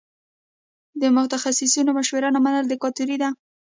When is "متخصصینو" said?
1.15-1.91